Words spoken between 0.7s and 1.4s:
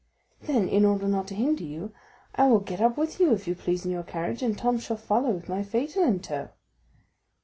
order not to